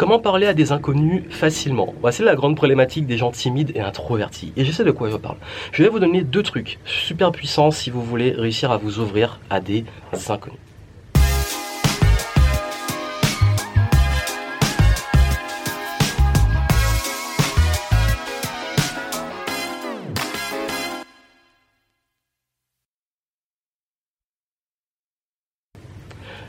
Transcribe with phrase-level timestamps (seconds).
[0.00, 4.50] Comment parler à des inconnus facilement C'est la grande problématique des gens timides et introvertis.
[4.56, 5.36] Et je sais de quoi je parle.
[5.72, 9.40] Je vais vous donner deux trucs super puissants si vous voulez réussir à vous ouvrir
[9.50, 9.84] à des
[10.30, 10.58] inconnus.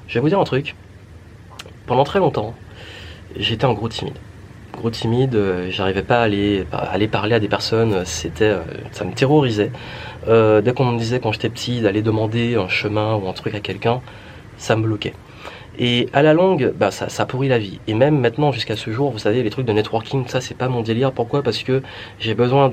[0.08, 0.74] Je vais vous dire un truc.
[1.86, 2.56] Pendant très longtemps,
[3.38, 4.18] j'étais un gros timide.
[4.74, 6.66] Gros timide, euh, j'arrivais pas à aller,
[7.12, 8.62] parler à des personnes, c'était, euh,
[8.92, 9.72] ça me terrorisait.
[10.28, 13.54] Euh, dès qu'on me disait quand j'étais petit d'aller demander un chemin ou un truc
[13.56, 14.02] à quelqu'un,
[14.58, 15.14] ça me bloquait.
[15.84, 17.80] Et à la longue, bah, ça, pourrit la vie.
[17.88, 20.68] Et même maintenant, jusqu'à ce jour, vous savez, les trucs de networking, ça, c'est pas
[20.68, 21.12] mon délire.
[21.12, 21.42] Pourquoi?
[21.42, 21.82] Parce que
[22.20, 22.72] j'ai besoin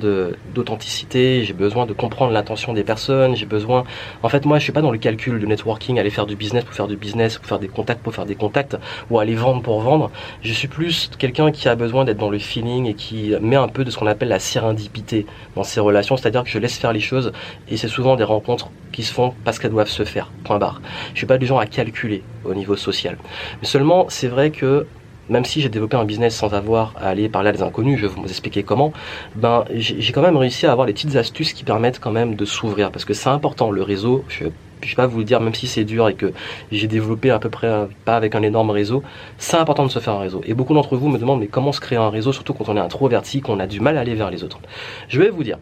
[0.55, 3.85] d'authenticité, j'ai besoin de comprendre l'intention des personnes, j'ai besoin.
[4.23, 6.65] En fait, moi, je suis pas dans le calcul de networking, aller faire du business
[6.65, 8.77] pour faire du business, pour faire des contacts pour faire des contacts,
[9.09, 10.11] ou aller vendre pour vendre.
[10.43, 13.69] Je suis plus quelqu'un qui a besoin d'être dans le feeling et qui met un
[13.69, 15.25] peu de ce qu'on appelle la sérendipité
[15.57, 17.33] dans ses relations, c'est-à-dire que je laisse faire les choses
[17.71, 20.31] et c'est souvent des rencontres qui se font parce qu'elles doivent se faire.
[20.45, 20.83] Point barre.
[21.15, 22.98] Je suis pas du genre à calculer au niveau social.
[23.07, 24.87] Mais seulement, c'est vrai que
[25.29, 28.07] même si j'ai développé un business sans avoir à aller parler à des inconnus, je
[28.07, 28.93] vais vous expliquer comment,
[29.37, 32.45] ben, j'ai quand même réussi à avoir des petites astuces qui permettent quand même de
[32.45, 32.91] s'ouvrir.
[32.91, 35.67] Parce que c'est important, le réseau, je ne vais pas vous le dire, même si
[35.67, 36.33] c'est dur et que
[36.73, 37.71] j'ai développé à peu près
[38.05, 39.03] pas avec un énorme réseau,
[39.37, 40.41] c'est important de se faire un réseau.
[40.47, 42.77] Et beaucoup d'entre vous me demandent, mais comment se créer un réseau, surtout quand on
[42.77, 44.59] est introverti, qu'on a du mal à aller vers les autres.
[45.09, 45.59] Je vais vous dire,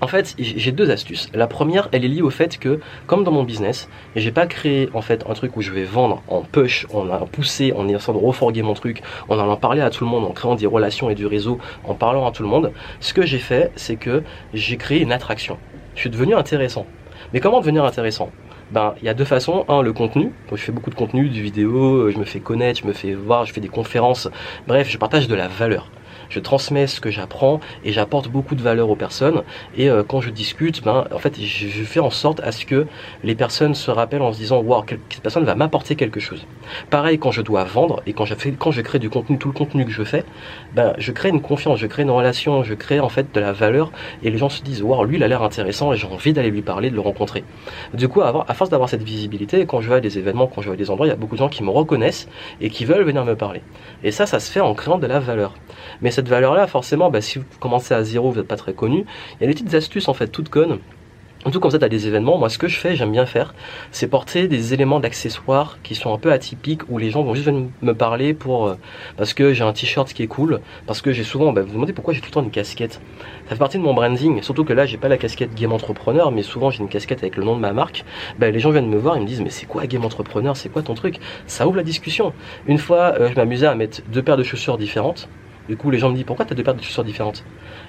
[0.00, 1.28] en fait, j'ai deux astuces.
[1.34, 4.88] La première, elle est liée au fait que, comme dans mon business, j'ai pas créé
[4.94, 8.24] en fait un truc où je vais vendre en push, en poussé, en essayant de
[8.24, 11.14] reforguer mon truc, en allant parler à tout le monde, en créant des relations et
[11.14, 12.72] du réseau, en parlant à tout le monde.
[13.00, 14.22] Ce que j'ai fait, c'est que
[14.54, 15.58] j'ai créé une attraction.
[15.94, 16.86] Je suis devenu intéressant.
[17.32, 18.30] Mais comment devenir intéressant?
[18.70, 19.64] Ben, il y a deux façons.
[19.68, 20.32] Un, le contenu.
[20.50, 23.44] je fais beaucoup de contenu, du vidéo, je me fais connaître, je me fais voir,
[23.44, 24.28] je fais des conférences.
[24.66, 25.90] Bref, je partage de la valeur
[26.30, 29.42] je transmets ce que j'apprends et j'apporte beaucoup de valeur aux personnes.
[29.76, 32.86] Et euh, quand je discute, ben, en fait, je, fais en sorte à ce que
[33.22, 36.46] les personnes se rappellent en se disant, wow, cette personne va m'apporter quelque chose.
[36.88, 39.48] Pareil, quand je dois vendre et quand je, fais, quand je crée du contenu, tout
[39.48, 40.24] le contenu que je fais,
[40.74, 43.52] ben, je crée une confiance, je crée une relation, je crée en fait de la
[43.52, 43.90] valeur
[44.22, 46.50] et les gens se disent, wow, lui, il a l'air intéressant et j'ai envie d'aller
[46.50, 47.44] lui parler, de le rencontrer.
[47.92, 50.62] Du coup, à, à force d'avoir cette visibilité, quand je vais à des événements, quand
[50.62, 52.28] je vais à des endroits, il y a beaucoup de gens qui me reconnaissent
[52.60, 53.62] et qui veulent venir me parler.
[54.04, 55.54] Et ça, ça se fait en créant de la valeur.
[56.00, 59.06] Mais cette valeur-là, forcément, bah, si vous commencez à zéro, vous n'êtes pas très connu.
[59.40, 60.78] Il y a des petites astuces en fait, toutes connes.
[61.46, 63.12] En tout cas, quand vous êtes à des événements, moi, ce que je fais, j'aime
[63.12, 63.54] bien faire,
[63.90, 67.46] c'est porter des éléments d'accessoires qui sont un peu atypiques, où les gens vont juste
[67.46, 68.74] venir me parler pour euh,
[69.16, 71.74] parce que j'ai un t-shirt qui est cool, parce que j'ai souvent, bah, vous vous
[71.76, 73.00] demandez pourquoi j'ai tout le temps une casquette.
[73.46, 76.30] Ça fait partie de mon branding, surtout que là, j'ai pas la casquette Game Entrepreneur,
[76.30, 78.04] mais souvent j'ai une casquette avec le nom de ma marque.
[78.38, 80.68] Bah, les gens viennent me voir, ils me disent mais c'est quoi Game Entrepreneur, c'est
[80.68, 81.20] quoi ton truc?
[81.46, 82.34] Ça ouvre la discussion.
[82.66, 85.26] Une fois, euh, je m'amusais à mettre deux paires de chaussures différentes
[85.70, 87.44] du coup, les gens me disent pourquoi tu as deux paires de chaussures différentes?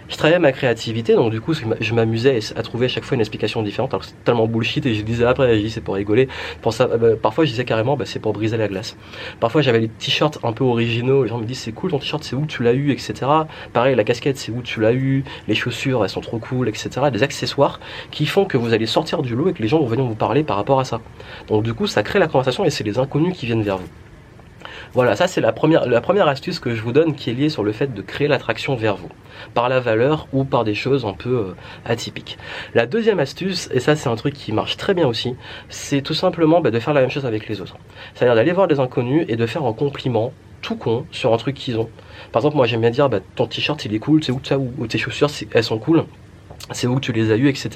[0.08, 3.22] Je travaillais ma créativité, donc du coup, je m'amusais à trouver à chaque fois une
[3.22, 3.92] explication différente.
[3.92, 6.28] Alors c'est tellement bullshit et je disais après, je c'est pour rigoler.
[6.70, 8.96] Ça, bah, parfois, je disais carrément, bah, c'est pour briser la glace.
[9.40, 11.24] Parfois, j'avais des t-shirts un peu originaux.
[11.24, 13.14] Les gens me disent c'est cool ton t-shirt, c'est où tu l'as eu, etc.
[13.74, 15.24] Pareil, la casquette, c'est où tu l'as eu.
[15.48, 16.90] Les chaussures, elles sont trop cool, etc.
[17.12, 17.80] Des accessoires
[18.12, 20.14] qui font que vous allez sortir du lot et que les gens vont venir vous
[20.14, 21.02] parler par rapport à ça.
[21.48, 23.88] Donc du coup, ça crée la conversation et c'est les inconnus qui viennent vers vous.
[24.94, 27.72] Voilà, ça c'est la première, astuce que je vous donne qui est liée sur le
[27.72, 29.08] fait de créer l'attraction vers vous,
[29.54, 32.38] par la valeur ou par des choses un peu euh, atypiques.
[32.74, 35.36] La deuxième astuce, et ça c'est un truc qui marche très bien aussi,
[35.70, 37.78] c'est tout simplement bah, de faire la même chose avec les autres.
[38.14, 41.56] C'est-à-dire d'aller voir des inconnus et de faire un compliment tout con sur un truc
[41.56, 41.90] qu'ils ont.
[42.34, 44.58] Par exemple, moi j'aime bien dire bah, ton t-shirt il est cool, c'est où ça,
[44.58, 46.04] ou tes chaussures elles sont cool
[46.74, 47.70] c'est où tu les as eu, etc.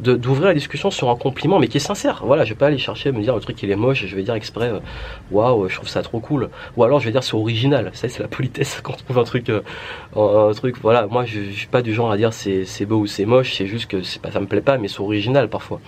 [0.00, 2.22] D'ouvrir la discussion sur un compliment, mais qui est sincère.
[2.24, 4.16] Voilà, je vais pas aller chercher à me dire le truc il est moche, je
[4.16, 4.80] vais dire exprès, euh,
[5.30, 6.50] waouh, je trouve ça trop cool.
[6.76, 7.90] Ou alors je vais dire c'est original.
[7.94, 9.62] Ça, c'est la politesse quand on trouve un truc, euh,
[10.16, 10.76] un truc.
[10.82, 13.54] Voilà, moi je, je, suis pas du genre à dire c'est beau ou c'est moche,
[13.54, 15.80] c'est juste que pas, ça me plaît pas, mais c'est original parfois.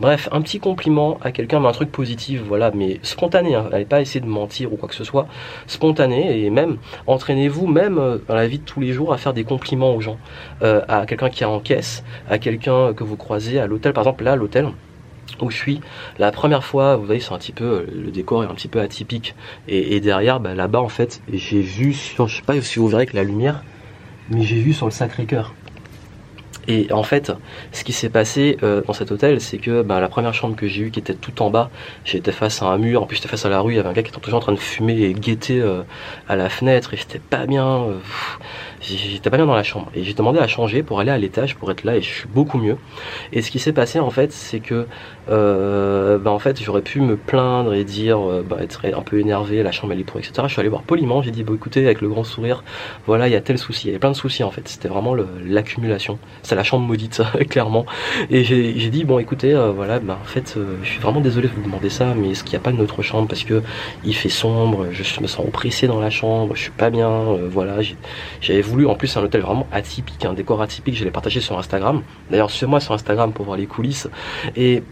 [0.00, 3.54] Bref, un petit compliment à quelqu'un, mais un truc positif, voilà, mais spontané.
[3.54, 5.26] Hein, allez pas essayer de mentir ou quoi que ce soit,
[5.66, 9.32] spontané et même entraînez-vous même euh, dans la vie de tous les jours à faire
[9.32, 10.18] des compliments aux gens,
[10.62, 11.93] à quelqu'un qui est en caisse
[12.28, 13.92] à quelqu'un que vous croisez à l'hôtel.
[13.92, 14.68] Par exemple, là, l'hôtel,
[15.40, 15.80] où je suis.
[16.18, 18.80] La première fois, vous voyez, c'est un petit peu, le décor est un petit peu
[18.80, 19.34] atypique.
[19.68, 23.06] Et, derrière, bah, là-bas, en fait, j'ai vu sur, je sais pas si vous verrez
[23.06, 23.62] que la lumière,
[24.30, 25.54] mais j'ai vu sur le Sacré-Cœur.
[26.66, 27.32] Et en fait,
[27.72, 30.66] ce qui s'est passé euh, dans cet hôtel, c'est que bah, la première chambre que
[30.66, 31.70] j'ai eue, qui était tout en bas,
[32.04, 33.88] j'étais face à un mur, en plus j'étais face à la rue, il y avait
[33.88, 35.82] un gars qui était toujours en train de fumer et guetter euh,
[36.26, 37.66] à la fenêtre, et j'étais pas bien.
[37.66, 37.98] Euh,
[38.84, 39.90] j'étais pas bien dans la chambre.
[39.94, 42.28] Et j'ai demandé à changer pour aller à l'étage pour être là et je suis
[42.28, 42.76] beaucoup mieux.
[43.32, 44.86] Et ce qui s'est passé en fait, c'est que
[45.30, 49.18] euh, bah, en fait, j'aurais pu me plaindre et dire, euh, bah, être un peu
[49.18, 50.32] énervé, la chambre elle est pour, etc.
[50.44, 52.62] Je suis allé voir poliment, j'ai dit, bon écoutez, avec le grand sourire,
[53.06, 53.84] voilà, il y a tel souci.
[53.84, 54.68] Il y avait plein de soucis en fait.
[54.68, 55.14] C'était vraiment
[55.46, 56.18] l'accumulation.
[56.42, 57.86] C'est la chambre maudite, clairement.
[58.30, 61.54] Et j'ai dit, bon écoutez, euh, voilà, bah, en fait, je suis vraiment désolé de
[61.54, 63.28] vous demander ça, mais est-ce qu'il n'y a pas une autre chambre?
[63.28, 63.62] Parce que
[64.04, 67.78] il fait sombre, je me sens oppressé dans la chambre, je suis pas bien, voilà.
[68.40, 71.58] J'avais voulu en plus un hôtel vraiment atypique, un décor atypique, je l'ai partagé sur
[71.58, 72.02] Instagram.
[72.30, 74.08] D'ailleurs, sur moi sur Instagram pour voir les coulisses.
[74.56, 74.82] Et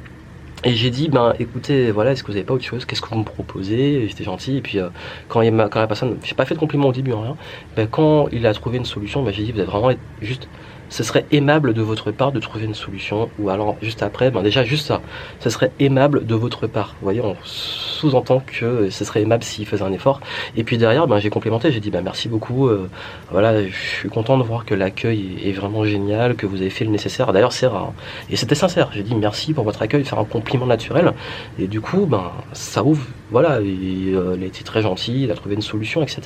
[0.65, 2.85] et j'ai dit, ben écoutez, voilà, est-ce que vous n'avez pas autre chose?
[2.85, 4.07] Qu'est-ce que vous me proposez?
[4.07, 4.59] J'étais gentil.
[4.59, 4.91] Et puis euh,
[5.29, 7.37] quand, il quand la personne, j'ai pas fait de compliment au début, rien.
[7.75, 9.91] Ben, quand il a trouvé une solution, ben, j'ai dit, vous êtes vraiment
[10.21, 10.49] juste
[10.93, 13.31] ce serait aimable de votre part de trouver une solution.
[13.39, 15.01] Ou alors, juste après, ben déjà, juste ça,
[15.41, 16.95] ce serait aimable de votre part.
[17.01, 20.21] Vous voyez, on sous-entend que ce serait aimable s'il faisait un effort.
[20.55, 22.69] Et puis derrière, ben, j'ai complémenté, j'ai dit, ben, merci beaucoup.
[22.69, 22.91] Euh,
[23.31, 26.85] voilà, je suis content de voir que l'accueil est vraiment génial, que vous avez fait
[26.85, 27.33] le nécessaire.
[27.33, 27.95] D'ailleurs, c'est rare.
[28.29, 28.91] Et c'était sincère.
[28.93, 31.15] J'ai dit, merci pour votre accueil, faire un compliment naturel.
[31.59, 33.07] Et du coup, ben, ça ouvre.
[33.31, 36.21] Voilà, il euh, a été très gentil, il a trouvé une solution, etc.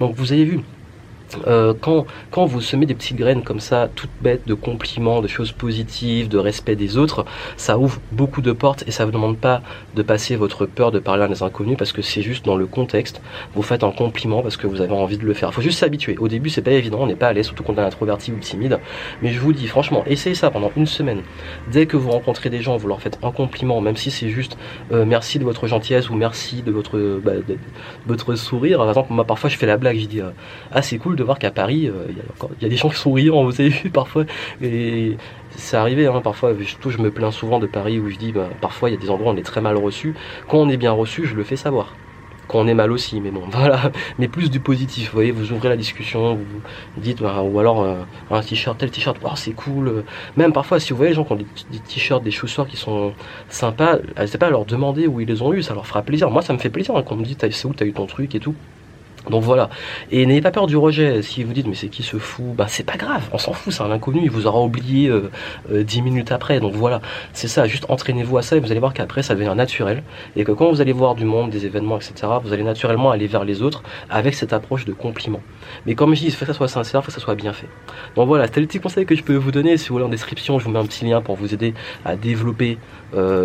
[0.00, 0.60] Donc, vous avez vu,
[1.46, 5.28] euh, quand, quand vous semez des petites graines comme ça, toutes bêtes, de compliments, de
[5.28, 7.24] choses positives, de respect des autres,
[7.56, 9.62] ça ouvre beaucoup de portes et ça ne vous demande pas
[9.94, 12.66] de passer votre peur de parler à des inconnus parce que c'est juste dans le
[12.66, 13.20] contexte.
[13.54, 15.50] Vous faites un compliment parce que vous avez envie de le faire.
[15.50, 16.16] Il faut juste s'habituer.
[16.18, 18.32] Au début, c'est pas évident, on n'est pas à l'aise, surtout quand on est introverti
[18.32, 18.78] ou timide.
[19.22, 21.22] Mais je vous dis, franchement, essayez ça pendant une semaine.
[21.70, 24.56] Dès que vous rencontrez des gens, vous leur faites un compliment, même si c'est juste
[24.92, 27.56] euh, merci de votre gentillesse ou merci de votre, bah, de,
[28.06, 28.78] votre sourire.
[28.78, 30.30] Par exemple, moi, parfois, je fais la blague, je dis euh,
[30.70, 33.12] ah, c'est cool de voir qu'à Paris, euh, il y, a des gens qui sont
[33.12, 34.24] riants, vous avez vu parfois.
[34.62, 35.16] Et
[35.50, 38.48] c'est arrivé, hein, parfois, surtout je me plains souvent de Paris où je dis, bah,
[38.60, 40.14] parfois il y a des endroits où on est très mal reçu.
[40.48, 41.94] Quand on est bien reçu, je le fais savoir.
[42.48, 45.52] Quand on est mal aussi, mais bon, voilà, mais plus du positif, vous voyez, vous
[45.52, 49.52] ouvrez la discussion, vous dites, bah, ou alors euh, un t-shirt, tel t-shirt, oh, c'est
[49.52, 50.04] cool,
[50.36, 51.46] même parfois, si vous voyez les gens qui ont des,
[51.88, 53.14] t-shirts, des chaussures qui sont
[53.48, 56.30] sympas, n'hésitez pas à leur demander où ils les ont eu, ça leur fera plaisir,
[56.30, 58.06] moi ça me fait plaisir hein, quand on me dit, c'est où t'as eu ton
[58.06, 58.54] truc et tout,
[59.30, 59.70] donc voilà.
[60.10, 61.22] Et n'ayez pas peur du rejet.
[61.22, 62.54] Si vous dites mais c'est qui ce fou?
[62.56, 65.30] Bah c'est pas grave, on s'en fout, c'est un inconnu, il vous aura oublié euh,
[65.70, 66.60] euh, dix minutes après.
[66.60, 67.00] Donc voilà,
[67.32, 70.02] c'est ça, juste entraînez-vous à ça et vous allez voir qu'après ça devient naturel.
[70.36, 73.26] Et que quand vous allez voir du monde, des événements, etc., vous allez naturellement aller
[73.26, 75.40] vers les autres avec cette approche de compliment.
[75.86, 77.34] Mais comme je dis, il faut que ça soit sincère, il faut que ça soit
[77.34, 77.68] bien fait.
[78.16, 79.76] Donc voilà, c'était le petit conseil que je peux vous donner.
[79.76, 81.74] Si vous voulez en description, je vous mets un petit lien pour vous aider
[82.04, 82.76] à développer euh,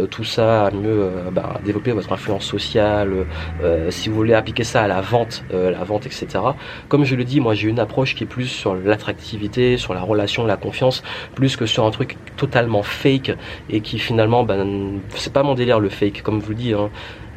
[0.09, 3.25] tout ça, à mieux bah, développer votre influence sociale.
[3.89, 6.27] si vous voulez appliquer ça à la vente, la vente, etc.
[6.87, 10.01] Comme je le dis, moi j'ai une approche qui est plus sur l'attractivité, sur la
[10.01, 11.03] relation, la confiance,
[11.35, 13.35] plus que sur un truc totalement fake
[13.69, 16.73] et qui finalement, ben, c'est pas mon délire le fake, comme je vous le dis.
[16.73, 16.89] Hein.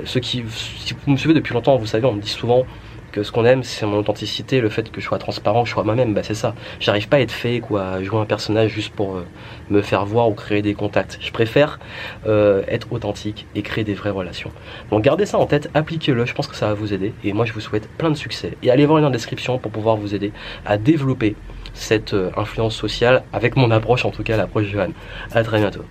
[0.05, 2.65] Ceux qui, si vous me suivez depuis longtemps, vous savez, on me dit souvent
[3.11, 5.75] que ce qu'on aime, c'est mon authenticité, le fait que je sois transparent, que je
[5.75, 6.55] sois moi-même, bah c'est ça.
[6.79, 9.27] J'arrive pas à être fake ou à jouer un personnage juste pour euh,
[9.69, 11.19] me faire voir ou créer des contacts.
[11.21, 11.79] Je préfère
[12.27, 14.51] euh, être authentique et créer des vraies relations.
[14.91, 17.13] Donc gardez ça en tête, appliquez-le, je pense que ça va vous aider.
[17.25, 18.57] Et moi je vous souhaite plein de succès.
[18.63, 20.33] Et allez voir dans la description pour pouvoir vous aider
[20.67, 21.37] à développer
[21.75, 24.91] cette euh, influence sociale avec mon approche, en tout cas l'approche Johan.
[25.33, 25.85] À très bientôt.